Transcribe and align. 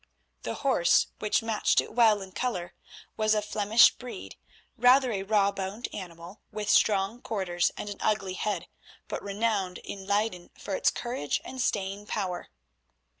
The 0.41 0.55
horse, 0.55 1.09
which 1.19 1.43
matched 1.43 1.79
it 1.79 1.93
well 1.93 2.23
in 2.23 2.31
colour, 2.31 2.73
was 3.17 3.35
of 3.35 3.45
Flemish 3.45 3.91
breed; 3.91 4.35
rather 4.75 5.11
a 5.11 5.21
raw 5.21 5.51
boned 5.51 5.89
animal, 5.93 6.41
with 6.51 6.71
strong 6.71 7.21
quarters 7.21 7.71
and 7.77 7.87
an 7.87 7.97
ugly 7.99 8.33
head, 8.33 8.67
but 9.07 9.21
renowned 9.21 9.77
in 9.77 10.07
Leyden 10.07 10.49
for 10.57 10.73
its 10.73 10.89
courage 10.89 11.39
and 11.45 11.61
staying 11.61 12.07
power. 12.07 12.47